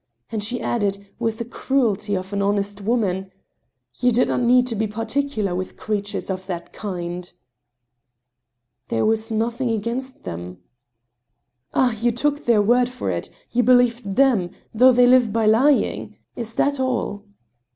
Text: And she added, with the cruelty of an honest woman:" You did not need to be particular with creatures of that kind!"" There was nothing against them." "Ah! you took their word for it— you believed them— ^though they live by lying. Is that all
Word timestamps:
And 0.31 0.43
she 0.43 0.59
added, 0.59 1.07
with 1.19 1.37
the 1.37 1.45
cruelty 1.45 2.15
of 2.17 2.33
an 2.33 2.41
honest 2.41 2.81
woman:" 2.81 3.29
You 4.01 4.09
did 4.11 4.29
not 4.29 4.41
need 4.41 4.65
to 4.65 4.75
be 4.75 4.87
particular 4.87 5.53
with 5.53 5.77
creatures 5.77 6.31
of 6.31 6.47
that 6.47 6.73
kind!"" 6.73 7.31
There 8.89 9.05
was 9.05 9.29
nothing 9.29 9.69
against 9.69 10.23
them." 10.23 10.57
"Ah! 11.75 11.91
you 12.01 12.11
took 12.11 12.45
their 12.45 12.63
word 12.63 12.89
for 12.89 13.11
it— 13.11 13.29
you 13.51 13.61
believed 13.61 14.15
them— 14.15 14.49
^though 14.75 14.95
they 14.95 15.05
live 15.05 15.31
by 15.31 15.45
lying. 15.45 16.17
Is 16.35 16.55
that 16.55 16.79
all 16.79 17.23